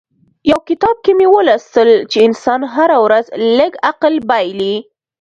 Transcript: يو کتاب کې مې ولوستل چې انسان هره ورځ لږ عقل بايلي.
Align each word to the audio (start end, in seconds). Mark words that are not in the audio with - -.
يو 0.51 0.57
کتاب 0.69 0.95
کې 1.03 1.11
مې 1.17 1.27
ولوستل 1.35 1.89
چې 2.11 2.17
انسان 2.27 2.61
هره 2.75 2.97
ورځ 3.05 3.25
لږ 3.57 3.71
عقل 3.89 4.13
بايلي. 4.29 4.75